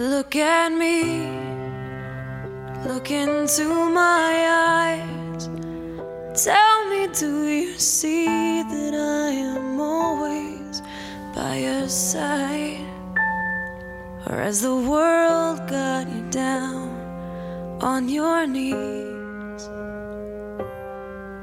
[0.00, 1.28] Look at me,
[2.88, 5.50] look into my eyes.
[6.42, 10.80] Tell me, do you see that I am always
[11.34, 12.80] by your side?
[14.26, 16.88] Or has the world got you down
[17.82, 19.68] on your knees?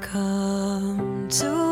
[0.00, 1.67] Come to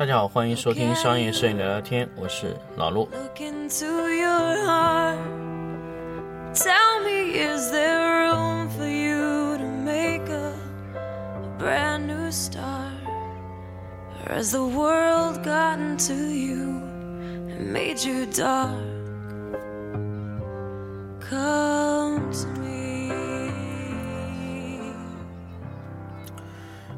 [0.00, 3.06] 大家好，欢迎收听商业摄影聊聊天，我是老陆。
[3.12, 3.38] Look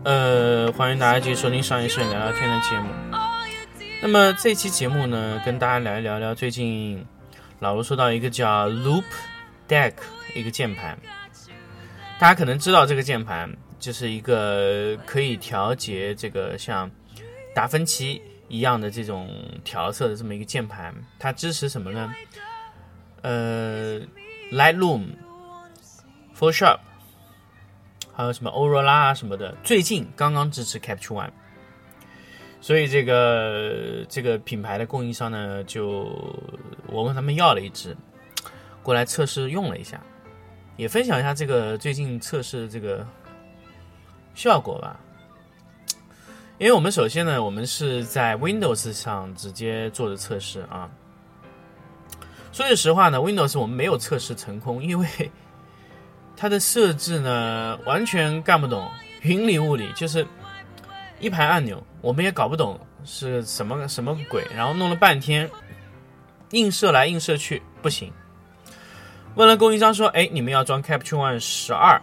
[0.04, 2.90] 呃，欢迎大家继续收听商业摄影聊聊天的节目。
[4.02, 7.06] 那么这期节目呢，跟大家来聊聊最近
[7.60, 9.04] 老卢收到一个叫 Loop
[9.68, 9.92] Deck
[10.34, 10.98] 一个键盘，
[12.18, 16.90] 大家可能知道这个键盘就是一个可以调节这个像
[17.54, 19.30] 达芬奇一样的这种
[19.62, 22.12] 调色的这么一个键盘，它支持什么呢？
[23.20, 24.00] 呃
[24.50, 25.10] ，Lightroom、
[26.36, 26.78] Photoshop。
[28.12, 31.30] 还有什么欧若拉啊什么的，最近刚刚支持 Capture One，
[32.60, 36.04] 所以这个这个品牌的供应商呢，就
[36.86, 37.96] 我问他们要了一支，
[38.82, 40.00] 过来测试用了一下，
[40.76, 43.06] 也分享一下这个最近测试的这个
[44.34, 45.00] 效果吧。
[46.58, 50.88] 因为我们首先呢，我们是在 Windows 上直接做的测试啊。
[52.52, 55.08] 说句实话呢，Windows 我们没有测试成功，因为
[56.42, 58.90] 它的设置呢，完全干不懂，
[59.20, 60.26] 云里雾里，就是
[61.20, 65.48] 一排按钮，我们也搞不懂是什么什么鬼，然后弄了半天，
[66.50, 68.12] 映射来映射去不行。
[69.36, 72.02] 问了供应商说，哎，你们要装 Capture One 十二，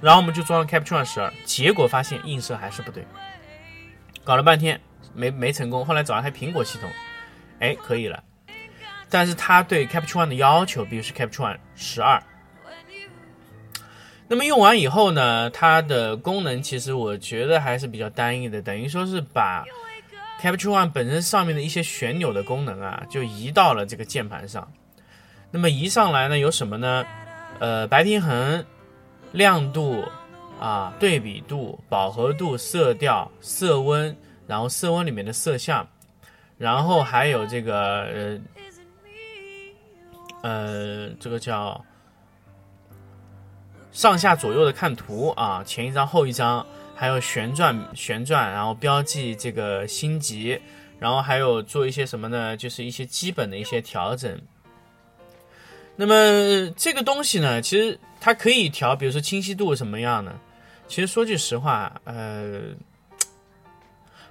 [0.00, 3.06] 然后我们就装了 Capture One 十二，结果发现映射还是不对，
[4.24, 4.80] 搞了半天
[5.14, 6.90] 没没成功，后来找了台苹果系统，
[7.60, 8.24] 哎，可以了，
[9.08, 12.20] 但是它对 Capture One 的要求必须是 Capture One 十二。
[14.32, 19.64] 那么用完以后呢，它的功能其实我觉得还是比较单一的，等于说是把
[20.40, 24.72] Capture One 本身上面的一些旋钮的功能啊，就移到了这个键盘上。
[25.50, 27.04] 那么移上来呢，有什么呢？
[27.58, 28.64] 呃，白平衡、
[29.32, 30.04] 亮度
[30.60, 35.84] 啊、对比度、饱和度、色调、色温，然后色温里面的色相，
[36.56, 38.40] 然后还有这个呃
[40.42, 41.84] 呃，这个叫。
[43.92, 46.64] 上下左右的看图啊，前一张后一张，
[46.94, 50.60] 还有旋转旋转，然后标记这个星级，
[50.98, 52.56] 然后还有做一些什么呢？
[52.56, 54.40] 就是一些基本的一些调整。
[55.96, 60.32] 那么这个东西呢，其实它可以调，比如说清晰度什么样呢。
[60.86, 62.60] 其实说句实话，呃，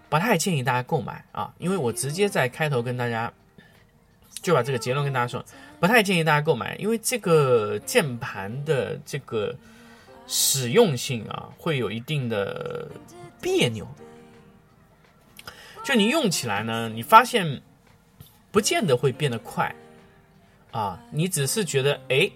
[0.07, 3.31] 不太建议大家购买啊，因为我直接在开头跟大家
[4.41, 5.43] 就把这个结论跟大家说。
[5.79, 9.55] 不太建议大家购买，因为这个键盘的这个
[10.27, 12.89] 使用性啊，会有一定的
[13.41, 13.87] 别扭。
[15.83, 17.61] 就你用起来呢，你发现
[18.51, 19.73] 不见得会变得快
[20.71, 22.29] 啊，你只是觉得哎，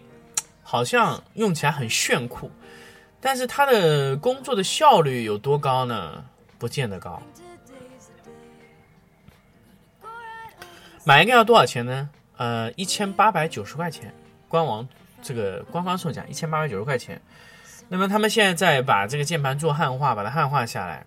[0.63, 2.49] 好像用起来很炫酷，
[3.19, 6.23] 但是它的工作的效率有多高呢？
[6.57, 7.21] 不见得高。
[11.03, 12.09] 买一个要多少钱呢？
[12.37, 14.13] 呃，一千八百九十块钱，
[14.47, 14.87] 官网
[15.21, 17.21] 这个官方售价一千八百九十块钱。
[17.87, 21.05] 那么他们现在在把这个键盘做汉化，把它汉化下来。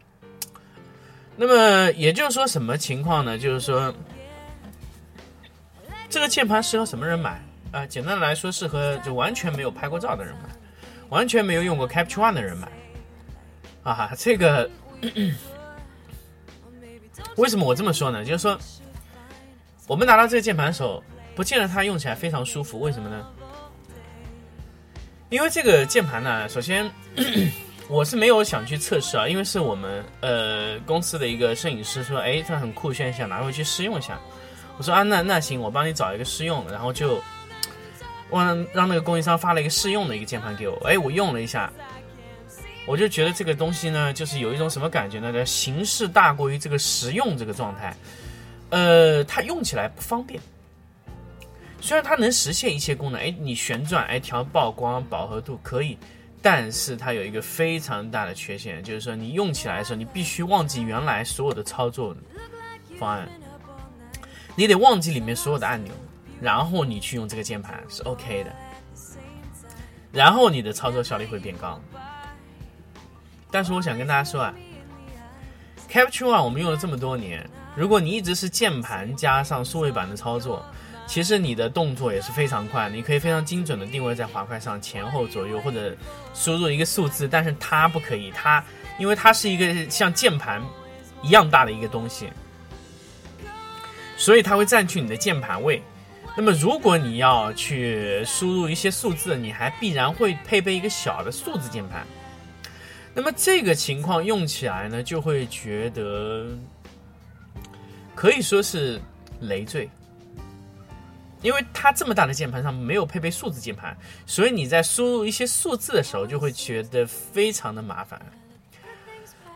[1.37, 3.37] 那么也就是说什么情况呢？
[3.37, 3.93] 就是说
[6.09, 7.43] 这个键盘适合什么人买？
[7.73, 10.49] 啊、简单的来说，适合就完全没有拍过照的人买，
[11.09, 12.69] 完全没有用过 Capture One 的人买。
[13.83, 14.71] 啊，这个
[17.37, 18.25] 为什么我这么说呢？
[18.25, 18.57] 就是说
[19.89, 21.03] 我们拿到这个键盘的时候。
[21.36, 23.24] 不见得它用起来非常舒服，为什么呢？
[25.28, 26.91] 因为这个键盘呢，首先
[27.88, 34.18] 我是没有想去测试啊，因为是我们呃公司的一个摄影师说，哎，这很酷炫，想拿回去试用一下。
[34.78, 37.21] 我说啊，那那行，我帮你找一个试用，然后就
[38.30, 41.72] 让让那个供应商发了一个试用的一个键盘给我，哎，我用了一下，
[42.86, 45.33] 我就觉得这个东西呢，就是有一种什么感觉呢？
[45.33, 47.97] 叫形式大过于这个实用这个状态，
[48.71, 50.41] 呃，它用起来不方便。
[51.81, 55.97] 虽然它能实现一切功能，哎，你旋转，哎，调曝光、饱和度可以，
[56.43, 62.17] 但是它有一个非常大的缺陷，就是说你用起来的时候，你必须忘记原来所有的操作
[62.99, 63.28] 方案。
[64.57, 65.93] 你得忘记里面所有的按钮，
[66.41, 68.51] 然后你去用这个键盘是 OK 的，
[70.13, 71.79] 然后你的操作效率会变高。
[73.51, 74.55] 但是我想跟大家说啊
[75.91, 80.65] ，Capture One 我们用了这么多年，如果你一直是键盘加上数位板的操作，
[81.07, 85.97] 其实你的动作也是非常快，你可以非常精准的定位在滑块上前后左右或者
[86.35, 88.63] 输入一个数字，但是它不可以，它
[88.99, 90.63] 因为它是一个像键盘
[91.23, 92.29] 一样大的一个东西。
[94.17, 95.83] 所以它会占据你的键盘位。
[96.37, 102.07] 那么，如果你要去输入一些数字，你还必然会配备一个小的数字键盘。
[103.15, 106.47] 那么这个情况用起来呢，就会觉得
[108.15, 109.01] 可以说是
[109.41, 109.89] 累赘，
[111.47, 113.97] 因为它这么大的键盘上没有配备数字键盘，
[114.27, 118.21] 所以你在输入一些数字的时候，就会觉得非常的麻烦，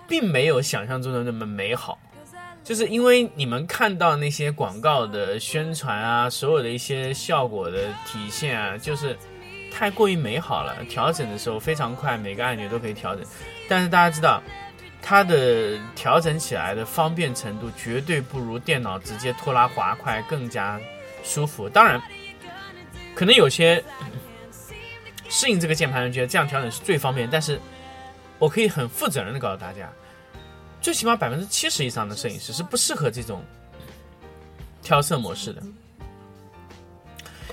[0.07, 1.99] 并没有想象中的那么美好。
[2.63, 9.19] 就是因为你们看到那些广告的宣传啊，所有的一些效果的体现啊，就是
[9.73, 10.77] 太过于美好了。
[10.85, 13.25] 调整的时候非常快，每个按钮都可以调整。
[13.69, 14.41] 但是大家知道，
[15.03, 20.81] 它的调整起来的方便程度绝对不如电脑直接拖拉滑块更加
[21.23, 21.69] 舒服。
[21.69, 22.01] 当然，
[23.15, 23.83] 可能有些
[25.29, 27.29] 适应这个键盘人觉得这样调整是最方便。
[27.31, 27.61] 但是
[28.39, 29.91] 我可以很负责任的告诉大家。
[30.81, 33.45] 最起码百分之七十以上的摄影师是不适合这种
[34.81, 35.63] 调色模式的，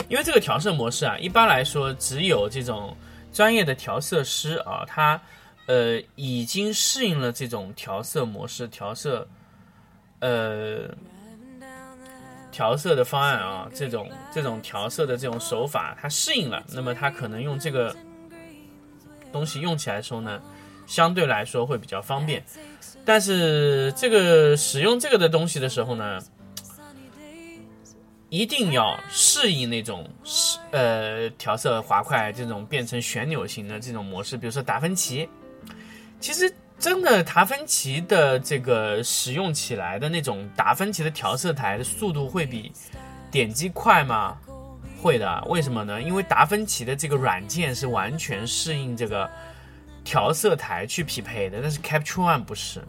[0.08, 2.96] 因为这个调色模式啊，一般来说只有这种
[3.34, 5.22] 专业的调色师啊，他
[5.66, 9.28] 呃已经适应了这种调色模式、调色
[10.20, 10.88] 呃
[12.52, 17.96] 调色的方案啊，这种这种调色的这种手法，它适应了，那么它可能用这个
[19.32, 20.42] 东西用起来的时候呢，
[20.86, 22.44] 相对来说会比较方便。
[23.06, 26.20] 但是这个使用这个的东西的时候呢，
[28.30, 30.10] 一定要适应那种
[30.72, 34.36] 呃调色滑块这种变成旋钮型的这种模式。
[34.36, 35.30] 比如说达芬奇，
[36.20, 42.71] 其实真的达芬奇的这个使用起来的那种达芬奇的调色台的速度会比
[43.31, 44.38] 点击快吗？
[45.01, 45.44] 会的。
[45.47, 46.01] 为什么呢？
[46.01, 49.29] 因为达芬奇的这个软件是完全适应这个。
[50.03, 52.81] 调色台去匹配的，但是 Capture One 不是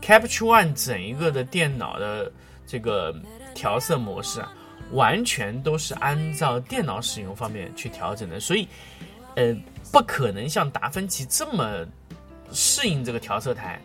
[0.00, 2.30] ，Capture One 整一个的电脑的
[2.64, 3.12] 这个
[3.56, 4.52] 调色模式啊，
[4.92, 8.68] 完全都是按照电脑使用方面去调整的，所以，
[9.34, 9.52] 呃，
[9.90, 11.84] 不可能像达芬奇这么
[12.52, 13.80] 适应这个调色台。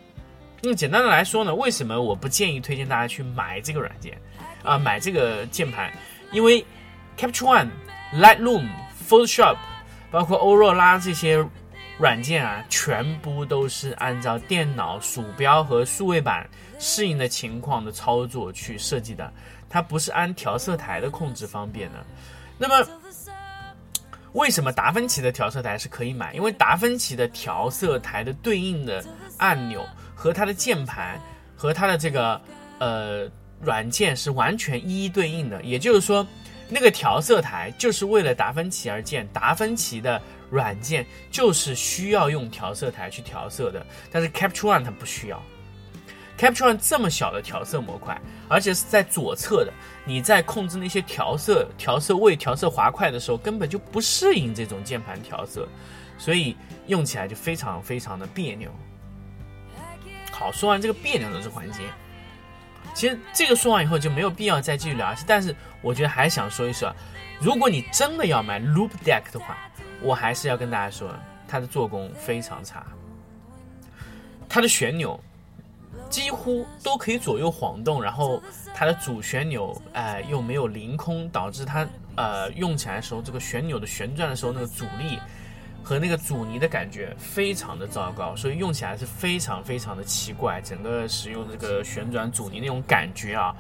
[0.62, 4.20] 那么简单的来说呢，为什么我不建议推荐大家去买这个软件
[4.64, 5.92] 啊，买这个键盘？
[6.32, 6.66] 因为
[7.18, 7.70] Capture One、
[8.14, 8.68] Lightroom、
[9.08, 9.58] Photoshop，
[10.12, 11.46] 包括欧若拉这些。
[12.00, 19.30] 软件啊，全部都是按照电脑鼠标和数位板适应的情况的操作去设计的，
[19.70, 21.98] 它不是按调色台的控制方便的。
[22.58, 22.90] 那么，
[24.34, 26.34] 为什么达芬奇的调色台是可以买？
[26.34, 29.04] 因为达芬奇的调色台的对应的
[29.38, 29.86] 按钮
[30.16, 31.20] 和它的键盘
[31.56, 32.42] 和它的这个
[32.80, 33.30] 呃
[33.62, 36.26] 软件是完全一一对应的，也就是说，
[36.70, 40.22] 那个调色台就是为了达芬奇而建，达芬奇的。
[40.52, 45.40] 软件就是需要用调色台去调色的，但是 Capture One 它不需要。
[46.40, 49.74] Capture One 这么小的调色模块，而且是在左侧的，
[50.06, 55.68] 你在控制那些调色、调色位、调色滑块的时候，根本就不适应这种键盘调色，
[56.18, 56.56] 所以
[56.88, 58.72] 用起来就非常非常的别扭。
[60.32, 61.84] 好，说完这个别扭的这环节，
[62.94, 65.26] 其实这个说完以后就没有必要再继续聊下去。
[65.28, 66.96] 但是我觉得还想说一说，
[67.42, 69.58] 如果你真的要买 Loop Deck 的话。
[70.02, 71.14] 我还是要跟大家说，
[71.46, 72.86] 它的做工非常差。
[74.48, 75.22] 它的旋钮
[76.10, 78.42] 几乎都可以左右晃动，然后
[78.74, 85.20] 它的主旋钮哎又没有凌空，导致它呃用起来的时候，这个旋钮的旋转的时候那个阻力
[85.84, 90.62] 和那个阻尼的感觉非常的糟糕，所以用起来是非常非常的奇怪。
[90.62, 93.56] 整个使用这个旋转阻尼那种感觉啊，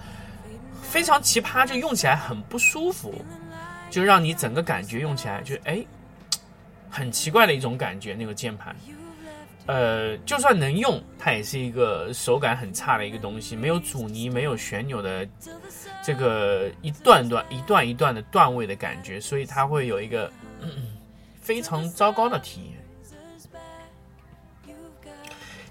[0.81, 3.13] 非常奇葩，就用起来很不舒服，
[3.89, 5.86] 就让你整个感觉用起来就哎。
[6.91, 8.75] 很奇怪的一种感觉，那个键盘，
[9.66, 15.28] 呃，就算能用，它也是一个手感很差的一个东西，没有阻尼，没有旋钮的
[16.04, 20.98] 这个一段段、一段一段的段位的感觉，所以它会有一个嗯
[21.39, 22.74] 非常糟糕的体验。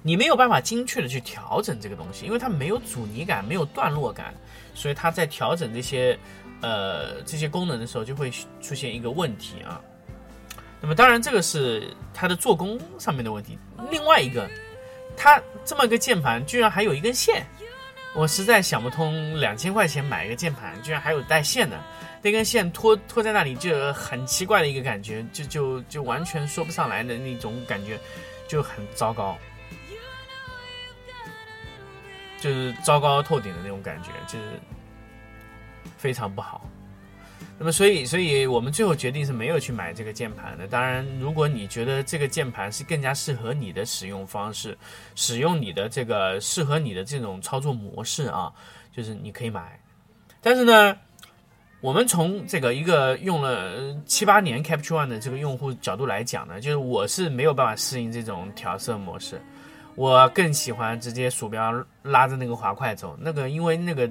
[0.01, 4.33] 你没有办法精确的去调整这个东西，因为它没有阻尼感，没有段落感，
[4.75, 6.17] 所以它在调整这些
[6.63, 8.31] 呃这些功能的时候，就会
[8.61, 9.81] 出现一个问题啊。
[10.81, 13.59] 那么当然，这个是它的做工上面的问题。
[13.91, 14.49] 另外一个，
[15.17, 17.45] 它这么个键盘居然还有一根线，
[18.15, 21.77] 我实在想不通，两千块钱买一个键盘，居然还有带线的，
[22.23, 27.99] 那根线拖拖在那里，就很奇怪的一个感觉，就就就完全说不上来的那种感觉，
[28.47, 29.37] 就很糟糕，
[32.41, 34.61] 就是糟糕透顶的那种感觉，就是
[35.97, 36.65] 非常不好。
[37.61, 40.69] 那么，所以，所以我们最后决定是没有去买这个键盘的。
[40.69, 44.79] 当然，如果你觉得这个键盘是更加适合你的使用方式，
[45.17, 48.53] 使用你的这个适合你的这种操作模式啊，
[48.93, 49.77] 就是你可以买。
[50.41, 50.97] 但是呢，
[51.81, 59.43] 我们从这个一个用了七八年 Capture One 的这个用户角度来讲呢，就是我是没有办法适应这种调色模式，
[59.97, 61.75] 我更喜欢直接鼠标
[62.05, 64.09] 拉着那个滑块走，那个因为那个。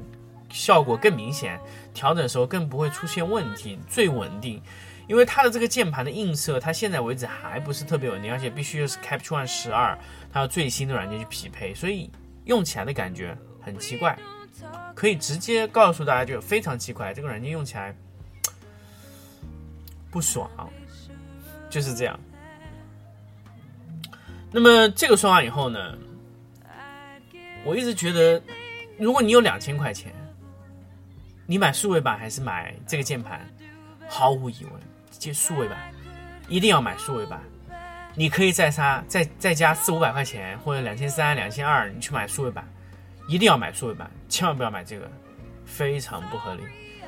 [0.49, 1.59] 效果更明显，
[1.93, 4.61] 调整的时候更不会出现问题，最稳定。
[5.07, 9.97] 因为它的这个键盘的映射，它现在为止还不是特别稳定，而且必须是 Capture One 十二，
[10.33, 12.11] 它要最新的软件去匹配，所以
[12.43, 14.19] 用起来的感觉很奇怪。
[14.93, 17.95] 可以直接告诉大家，就非常奇怪，这个软件用起来
[20.11, 20.49] 不爽，
[21.69, 22.19] 就是这样。
[24.51, 25.97] 那么这个说完以后呢，
[27.63, 28.41] 我一直觉得，
[28.97, 30.11] 如果你有两千块钱。
[31.49, 33.39] 你买数位版还是买这个键盘？
[34.05, 34.73] 毫无疑问，
[35.09, 35.77] 接数位版
[36.49, 37.41] 一定要买数位版。
[38.15, 42.67] 你可以再加再再加四五百块钱，或者两千三、两千二，你去买数位版，
[43.29, 45.09] 一定要买数位版，千万不要买这个，
[45.65, 46.63] 非常不合理。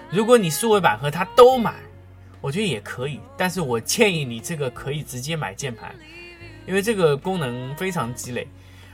[0.10, 1.76] 如果你数位版和它都买，
[2.40, 5.94] 我觉得也可以，但是我建议你这个可以直接买键盘，
[6.66, 8.48] 因为这个功能非常鸡肋，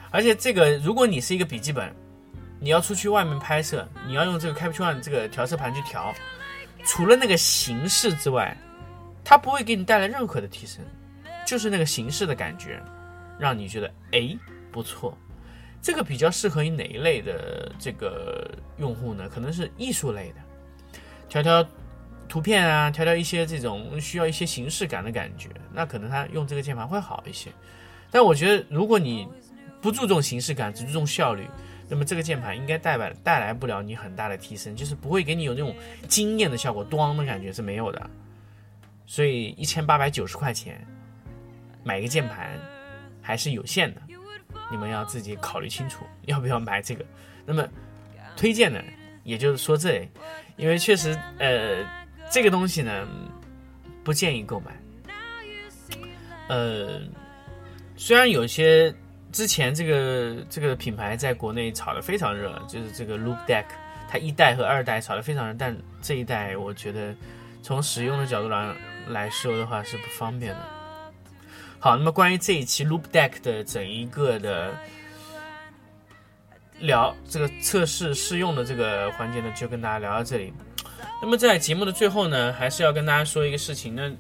[0.10, 1.96] 而且这个如果你是一个笔记本。
[2.66, 6.12] 你要出去外面拍摄，你要用这个 Capture One 这个调色盘去调，
[6.84, 8.58] 除了那个形式之外，
[9.24, 10.84] 它不会给你带来任何的提升，
[11.46, 12.82] 就是那个形式的感觉，
[13.38, 14.36] 让你觉得哎
[14.72, 15.16] 不错。
[15.80, 19.30] 这个比较适合于哪一类的这个用户呢？
[19.30, 21.64] 可能是艺术类的，调调
[22.28, 27.52] 图片啊，调调一些这种需要一些形式感的感觉，那可能他用这个键盘会好一些。
[28.10, 29.28] 但我觉得如果你
[29.84, 31.48] 不注重形式感，只注重效率。
[31.88, 35.76] 那么这个键盘应该带来带来不了你很大的提升，就是不会给你有那种
[36.08, 38.10] 惊艳的效果，咣的感觉是没有的。
[39.06, 40.84] 所以一千八百九十块钱
[41.84, 42.60] 买一个键盘
[43.22, 44.02] 还是有限的，
[44.72, 47.06] 你们要自己考虑清楚要不要买这个。
[47.46, 47.68] 那么
[48.36, 48.84] 推荐的，
[49.24, 50.10] 也就是说这，
[50.58, 51.86] 因为确实呃
[52.32, 53.08] 这个东西呢
[54.04, 54.76] 不建议购买。
[56.48, 57.00] 呃，
[57.96, 58.92] 虽然有些。
[59.36, 63.66] 之前这个这个品牌在国内炒得非常热，就是这个 Loop Deck，
[64.08, 67.14] 它一代和二代炒得非常热，但这一代我觉得
[67.62, 68.74] 从使用的角度来
[69.10, 70.62] 来说的话是不方便的。
[71.80, 74.74] 好，那么关于这一期 Loop Deck 的整一个的
[76.80, 80.54] 聊这个测试试用的这个环节呢，就跟大家聊到这里。
[81.22, 84.16] 那么在节目的最后呢，还是要跟大家说一个事情呢，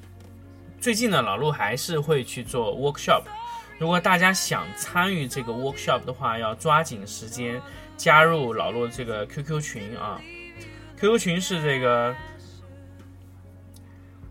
[0.81, 3.24] 最近呢老陆还是会去做 workshop。
[3.77, 7.62] 如果大家想参与这个 workshop 的话，要抓紧时间
[7.98, 10.22] 加入老陆这个 QQ 群啊。
[10.98, 12.15] QQ 群是这个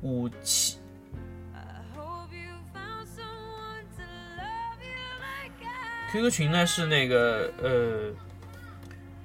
[0.00, 0.78] 五七
[6.10, 8.10] ，QQ 群呢是那个呃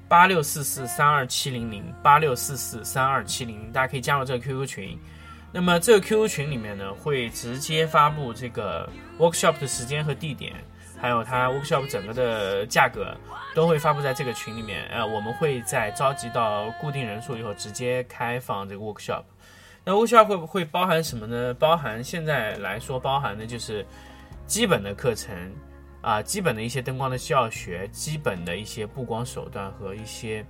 [0.09, 4.99] 八六四四三二七零零八六四四三二七零，大家可以加入这个 QQ 群。
[5.51, 8.87] 那么这个 QQ 群里面呢，会直接发布这个
[9.17, 10.53] workshop 的时间和地点，
[11.01, 13.17] 还有它 workshop 整个的价格，
[13.55, 14.85] 都会发布在这个群里面。
[14.89, 19.23] 呃，我们会在召集到固定人数以后，直接开放这个 workshop。
[19.83, 21.51] 那 workshop 会不会包含什么呢？
[21.55, 23.83] 包含现在来说，包含的就是
[24.45, 25.35] 基本的课程
[26.01, 30.45] 啊，基本的一些灯光的教学，基本的一些布光手段和一些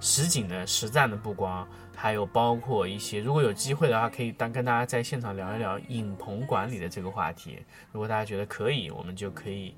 [0.00, 1.66] 实景的实战的布光。
[1.94, 7.58] 还有包括一些，如果有机会的话，可以当跟大家在现场聊一聊影棚管理的这个话题。
[7.92, 9.74] 如果大家觉得可以，我们就可以，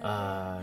[0.00, 0.60] 呃，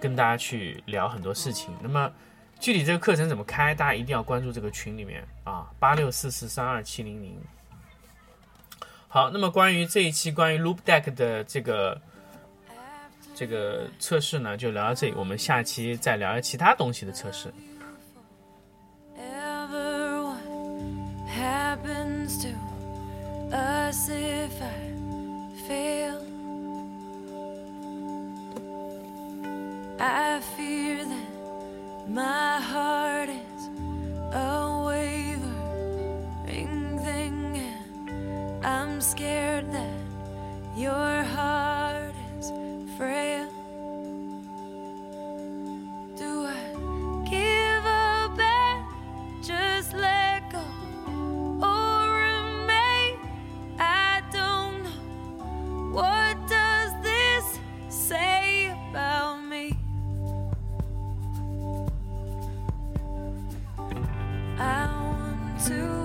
[0.00, 1.70] 跟大家去聊很多事情。
[1.82, 2.10] 那么
[2.58, 7.38] 具体这个课程怎么开，大家一定要关注这个群里面啊，八六四四三二七零零。
[9.06, 12.00] 好，那么关于这一期关于 Loop Deck 的这个
[13.38, 15.14] 这个测试呢，就聊到这里。
[15.16, 17.54] 我们下期再聊聊其他东西的测试。
[21.38, 22.48] happens to
[23.54, 24.90] us if I
[25.68, 26.20] fail.
[30.00, 31.30] I fear that
[32.08, 33.68] my heart is
[34.34, 35.38] a wavering
[37.04, 39.94] thing, and I'm scared that
[40.76, 41.67] your heart.
[65.68, 65.97] to